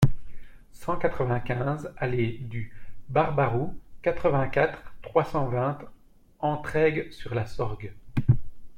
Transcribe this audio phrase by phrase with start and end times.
[0.71, 2.73] cent quatre-vingt-quinze allée du
[3.09, 5.77] Barbaroux, quatre-vingt-quatre, trois cent vingt,
[6.39, 7.93] Entraigues-sur-la-Sorgue